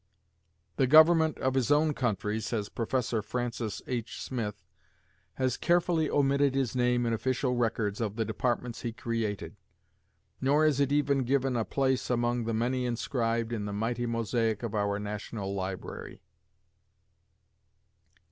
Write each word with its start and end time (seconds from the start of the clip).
The 0.77 0.87
government 0.87 1.37
of 1.37 1.53
his 1.53 1.71
own 1.71 1.93
country, 1.93 2.39
says 2.39 2.69
Professor 2.69 3.21
Francis 3.21 3.83
H. 3.85 4.19
Smith, 4.19 4.65
has 5.35 5.57
"carefully 5.57 6.09
omitted 6.09 6.55
his 6.55 6.75
name 6.75 7.05
in 7.05 7.13
official 7.13 7.53
records 7.55 8.01
of 8.01 8.15
the 8.15 8.25
departments 8.25 8.81
he 8.81 8.93
created"; 8.93 9.57
nor 10.41 10.65
is 10.65 10.79
it 10.79 10.91
even 10.91 11.23
given 11.23 11.55
a 11.55 11.63
place 11.63 12.09
among 12.09 12.45
the 12.45 12.51
many 12.55 12.87
inscribed 12.87 13.53
in 13.53 13.65
the 13.65 13.73
mighty 13.73 14.07
mosaic 14.07 14.63
of 14.63 14.73
our 14.73 14.97
National 14.97 15.53
Library. 15.53 16.23